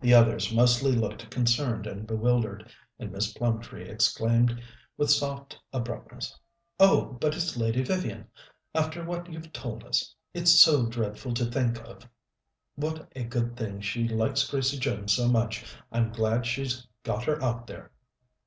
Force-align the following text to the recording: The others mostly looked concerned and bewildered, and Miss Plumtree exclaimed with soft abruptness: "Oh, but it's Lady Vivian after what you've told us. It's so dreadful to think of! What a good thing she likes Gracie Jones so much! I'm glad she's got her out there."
The 0.00 0.14
others 0.14 0.50
mostly 0.50 0.92
looked 0.92 1.30
concerned 1.30 1.86
and 1.86 2.06
bewildered, 2.06 2.72
and 2.98 3.12
Miss 3.12 3.34
Plumtree 3.34 3.86
exclaimed 3.86 4.62
with 4.96 5.10
soft 5.10 5.60
abruptness: 5.74 6.38
"Oh, 6.80 7.18
but 7.20 7.34
it's 7.34 7.54
Lady 7.54 7.82
Vivian 7.82 8.28
after 8.74 9.04
what 9.04 9.30
you've 9.30 9.52
told 9.52 9.84
us. 9.84 10.14
It's 10.32 10.52
so 10.52 10.86
dreadful 10.86 11.34
to 11.34 11.44
think 11.44 11.78
of! 11.82 12.08
What 12.76 13.12
a 13.14 13.24
good 13.24 13.54
thing 13.54 13.82
she 13.82 14.08
likes 14.08 14.48
Gracie 14.48 14.78
Jones 14.78 15.12
so 15.12 15.28
much! 15.28 15.66
I'm 15.92 16.12
glad 16.14 16.46
she's 16.46 16.86
got 17.02 17.24
her 17.24 17.42
out 17.42 17.66
there." 17.66 17.90